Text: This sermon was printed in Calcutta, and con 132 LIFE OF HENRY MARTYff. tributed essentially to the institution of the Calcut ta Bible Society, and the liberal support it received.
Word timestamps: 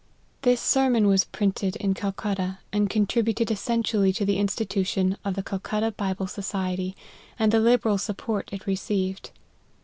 This 0.41 0.59
sermon 0.59 1.05
was 1.05 1.25
printed 1.25 1.75
in 1.75 1.93
Calcutta, 1.93 2.57
and 2.73 2.89
con 2.89 3.01
132 3.01 3.01
LIFE 3.01 3.01
OF 3.01 3.01
HENRY 3.03 3.03
MARTYff. 3.03 3.09
tributed 3.13 3.51
essentially 3.91 4.13
to 4.13 4.25
the 4.25 4.39
institution 4.39 5.17
of 5.23 5.35
the 5.35 5.43
Calcut 5.43 5.81
ta 5.83 5.89
Bible 5.91 6.25
Society, 6.25 6.95
and 7.37 7.51
the 7.51 7.59
liberal 7.59 7.99
support 7.99 8.49
it 8.51 8.65
received. 8.65 9.29